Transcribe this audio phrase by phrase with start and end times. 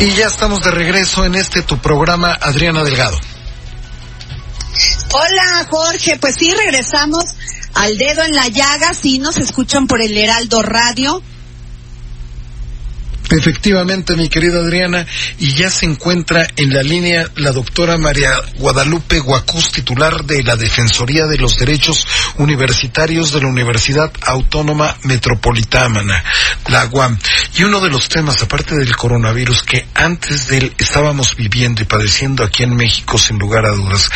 [0.00, 3.18] Y ya estamos de regreso en este tu programa, Adriana Delgado.
[5.12, 7.24] Hola Jorge, pues sí, regresamos
[7.74, 11.20] al dedo en la llaga, sí nos escuchan por el Heraldo Radio.
[13.30, 15.06] Efectivamente, mi querida Adriana,
[15.38, 20.56] y ya se encuentra en la línea la doctora María Guadalupe Guacús, titular de la
[20.56, 22.06] Defensoría de los Derechos
[22.38, 26.24] Universitarios de la Universidad Autónoma Metropolitana,
[26.68, 27.18] la UAM.
[27.56, 31.84] Y uno de los temas, aparte del coronavirus, que antes de él estábamos viviendo y
[31.84, 34.10] padeciendo aquí en México, sin lugar a dudas,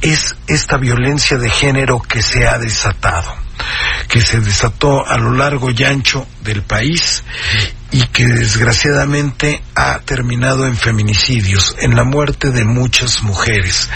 [0.00, 3.34] es esta violencia de género que se ha desatado,
[4.08, 7.24] que se desató a lo largo y ancho del país
[7.90, 13.88] y que desgraciadamente ha terminado en feminicidios, en la muerte de muchas mujeres.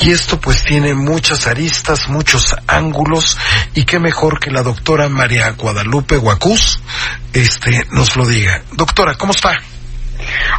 [0.00, 3.38] Y esto pues tiene muchas aristas, muchos ángulos
[3.74, 6.80] y qué mejor que la doctora María Guadalupe Guacús
[7.32, 8.62] este nos lo diga.
[8.72, 9.56] Doctora, ¿cómo está?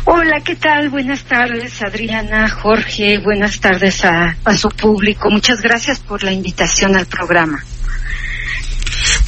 [0.05, 0.89] Hola, ¿qué tal?
[0.89, 3.19] Buenas tardes, Adriana, Jorge.
[3.19, 5.29] Buenas tardes a, a su público.
[5.29, 7.63] Muchas gracias por la invitación al programa.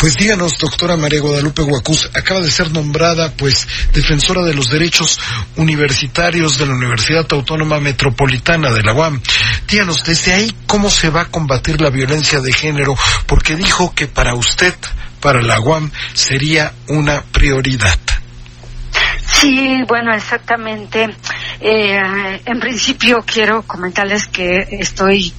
[0.04, 5.18] Pues díganos, doctora María Guadalupe Guacús, acaba de ser nombrada, pues, defensora de los derechos
[5.56, 9.22] universitarios de la Universidad Autónoma Metropolitana de la UAM.
[9.66, 12.98] Díganos, desde ahí, ¿cómo se va a combatir la violencia de género?
[13.28, 14.76] Porque dijo que para usted,
[15.22, 17.98] para la UAM, sería una prioridad.
[19.26, 21.16] Sí, bueno, exactamente.
[21.62, 25.34] Eh, en principio quiero comentarles que estoy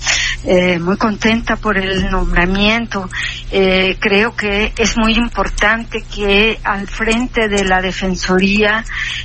[0.45, 3.09] eh, muy contenta por el nombramiento.
[3.51, 8.85] Eh, creo que es muy importante que al frente de la Defensoría,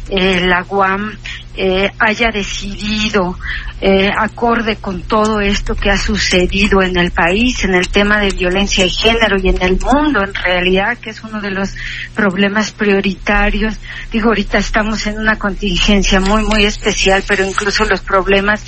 [0.09, 1.17] eh, la UAM,
[1.55, 3.37] eh, haya decidido,
[3.81, 8.29] eh, acorde con todo esto que ha sucedido en el país, en el tema de
[8.29, 11.75] violencia de género y en el mundo en realidad, que es uno de los
[12.13, 13.75] problemas prioritarios.
[14.11, 18.63] Digo, ahorita estamos en una contingencia muy, muy especial, pero incluso los problemas,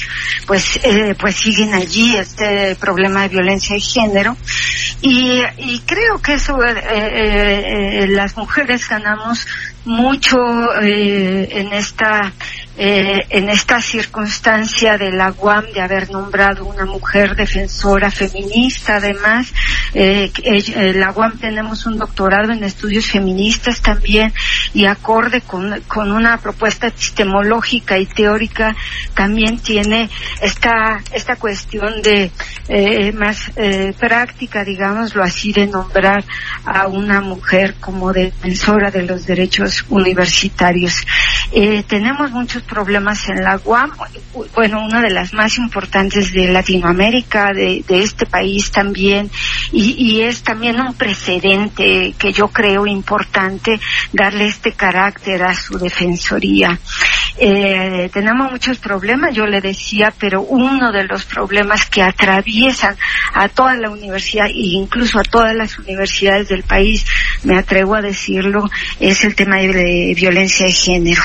[0.47, 4.37] pues, eh, pues siguen allí, este problema de violencia de género.
[5.01, 9.47] Y, y creo que eso, eh, eh, eh, las mujeres ganamos
[9.84, 10.38] mucho
[10.81, 12.31] eh, en esta
[12.78, 19.53] en esta circunstancia de la UAM de haber nombrado una mujer defensora feminista además
[19.94, 24.34] eh, que, eh, la UAM tenemos un doctorado en estudios feministas también
[24.74, 28.75] y acorde con, con una propuesta epistemológica y teórica
[29.13, 30.09] también tiene
[30.41, 32.31] esta esta cuestión de
[32.68, 36.23] eh, más eh, práctica digámoslo así de nombrar
[36.66, 41.06] a una mujer como defensora de los derechos universitarios
[41.53, 43.91] eh, tenemos muchos problemas en la UAM,
[44.56, 49.29] bueno, una de las más importantes de Latinoamérica, de, este país también,
[49.72, 53.79] y, y, es también un precedente que yo creo importante
[54.13, 56.79] darle este carácter a su defensoría.
[57.37, 62.95] Eh, tenemos muchos problemas, yo le decía, pero uno de los problemas que atraviesan
[63.33, 67.05] a toda la universidad e incluso a todas las universidades del país,
[67.43, 68.69] me atrevo a decirlo,
[68.99, 71.21] es el tema de, violencia de género.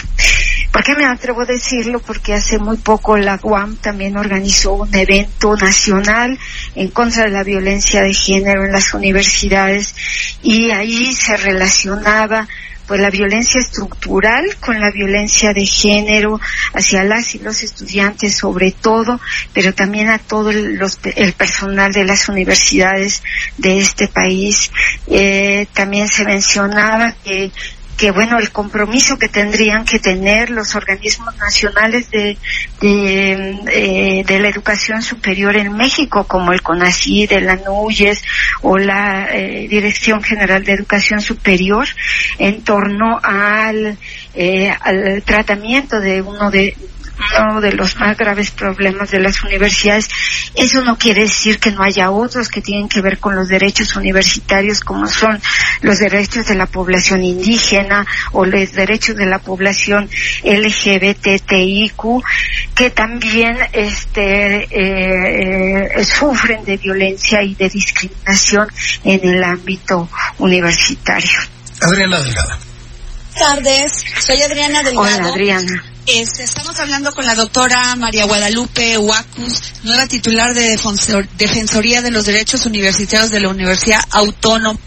[0.72, 2.00] ¿Por qué me atrevo a decirlo?
[2.00, 6.38] Porque hace muy poco la UAM también organizó un evento nacional
[6.74, 9.94] en contra de la violencia de género en las universidades
[10.42, 12.46] y ahí se relacionaba
[12.86, 16.40] pues la violencia estructural con la violencia de género
[16.72, 19.20] hacia las y los estudiantes sobre todo,
[19.52, 23.22] pero también a todo el, los, el personal de las universidades
[23.58, 24.70] de este país.
[25.08, 27.50] Eh, también se mencionaba que
[27.96, 32.36] que bueno el compromiso que tendrían que tener los organismos nacionales de
[32.80, 38.22] de, eh, de la educación superior en México como el CONACYT, el ANUYES
[38.62, 41.86] o la eh, Dirección General de Educación Superior
[42.38, 43.96] en torno al,
[44.34, 46.76] eh, al tratamiento de uno de
[47.42, 50.08] uno de los más graves problemas de las universidades.
[50.54, 53.96] Eso no quiere decir que no haya otros que tienen que ver con los derechos
[53.96, 55.40] universitarios, como son
[55.82, 60.08] los derechos de la población indígena o los derechos de la población
[60.44, 62.02] LGBTIQ,
[62.74, 68.68] que también este, eh, eh, sufren de violencia y de discriminación
[69.04, 71.38] en el ámbito universitario.
[71.80, 72.56] Adriana Delgado.
[73.36, 75.18] Buenas tardes, soy Adriana Delgado.
[75.18, 75.95] Hola, Adriana.
[76.06, 82.12] Este, estamos hablando con la doctora María Guadalupe Huacus, nueva titular de Defensor- Defensoría de
[82.12, 84.78] los Derechos Universitarios de la Universidad Autónoma.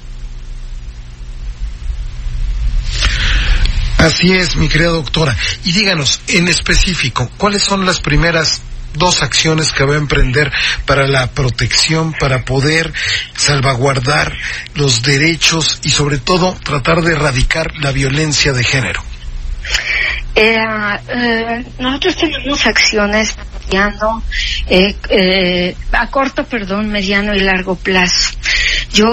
[3.98, 5.36] Así es, mi querida doctora.
[5.66, 8.62] Y díganos, en específico, ¿cuáles son las primeras
[8.94, 10.50] dos acciones que va a emprender
[10.86, 12.94] para la protección, para poder
[13.36, 14.33] salvaguardar
[14.75, 19.04] los derechos y sobre todo tratar de erradicar la violencia de género?
[20.41, 20.56] Eh,
[21.09, 24.24] eh, nosotros tenemos acciones mediano,
[24.69, 28.38] eh, eh, a corto, perdón, mediano y largo plazo.
[28.94, 29.09] Yo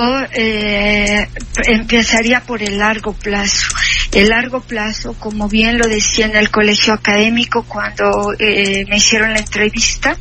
[1.67, 3.67] empezaría por el largo plazo.
[4.13, 9.41] El largo plazo, como bien lo decía en el colegio académico cuando me hicieron la
[9.41, 10.17] entrevista,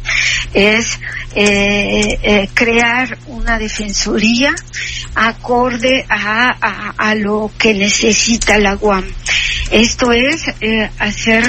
[0.53, 0.99] es
[2.55, 4.55] crear una defensoría
[5.13, 9.05] acorde a, a, a lo que necesita la UAM.
[9.71, 11.43] Esto es eh, hacer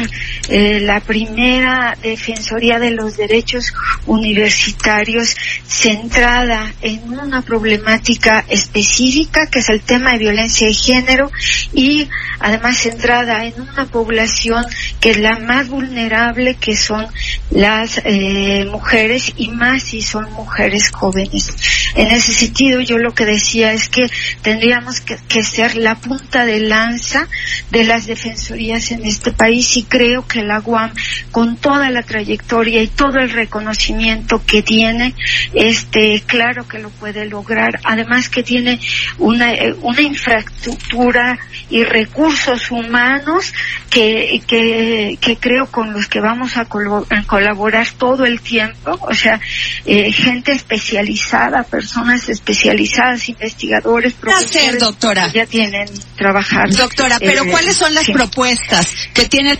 [0.49, 3.73] eh, la primera defensoría de los derechos
[4.07, 11.31] universitarios centrada en una problemática específica que es el tema de violencia de género
[11.73, 12.09] y
[12.39, 14.65] además centrada en una población
[15.01, 17.07] que es la más vulnerable que son
[17.51, 21.51] las eh, mujeres y más si son mujeres jóvenes.
[21.95, 24.09] En ese sentido yo lo que decía es que
[24.43, 27.27] tendríamos que, que ser la punta de lanza
[27.71, 30.93] de las defensorías en este país y creo que la UAM
[31.31, 35.15] con toda la trayectoria y todo el reconocimiento que tiene
[35.55, 38.81] este claro que lo puede lograr además que tiene
[39.19, 41.39] una eh, una infraestructura
[41.71, 43.53] y recursos humanos
[43.91, 49.41] que que, que creo con los que vamos a, colaborar todo el tiempo o sea
[49.85, 55.31] eh, gente especializada personas especializadas investigadores ¿Qué hacer, profesores doctora?
[55.31, 58.13] que ya tienen trabajar Doctora, pero eh, ¿cuáles son las sí.
[58.13, 59.59] propuestas que tiene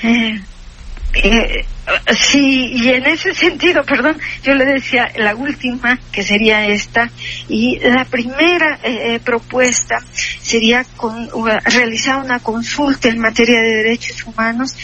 [2.17, 7.11] Sí, y en ese sentido, perdón, yo le decía la última, que sería esta,
[7.49, 9.99] y la primera eh, eh, propuesta
[10.41, 11.29] sería con-
[11.65, 14.75] realizar una consulta en materia de derechos humanos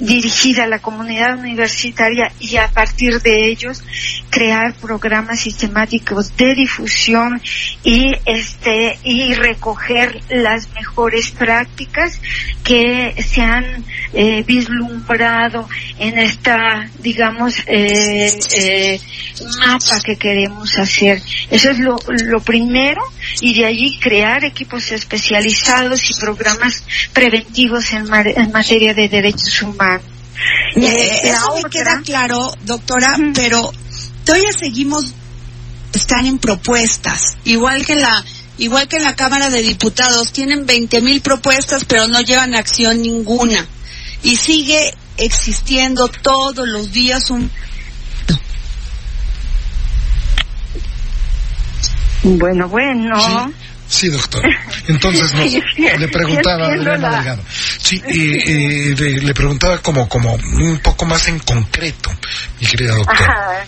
[0.00, 3.82] dirigida a la comunidad universitaria y a partir de ellos
[4.30, 7.40] crear programas sistemáticos de difusión
[7.82, 12.20] y este y recoger las mejores prácticas
[12.62, 15.68] que se han eh, vislumbrado
[15.98, 19.00] en esta digamos eh, eh,
[19.58, 21.20] mapa que queremos hacer.
[21.50, 23.02] Eso es lo, lo primero
[23.40, 29.62] y de allí crear equipos especializados y programas preventivos en, mar- en materia de derechos
[29.62, 30.02] humanos.
[30.76, 33.72] Eh, Eh, eso me queda claro, doctora, pero
[34.24, 35.14] todavía seguimos,
[35.94, 38.22] están en propuestas, igual que la,
[38.58, 43.00] igual que en la Cámara de Diputados, tienen 20 mil propuestas, pero no llevan acción
[43.00, 43.66] ninguna.
[44.22, 47.50] Y sigue existiendo todos los días un
[52.22, 53.54] bueno bueno Sí,
[53.88, 54.42] sí, doctor.
[54.88, 57.42] Entonces nos- le preguntaba a sí entiendo Adriana la- Delgado.
[57.78, 62.10] Sí, eh, eh, le, le preguntaba como, como un poco más en concreto,
[62.60, 63.20] mi querida doctora.
[63.24, 63.66] Ajá.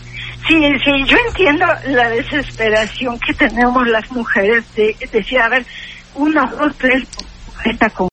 [0.48, 0.54] Sí,
[0.84, 5.66] sí, yo entiendo la desesperación que tenemos las mujeres de decir, a ver,
[6.14, 7.04] uno, dos, tres,
[7.64, 8.08] esta con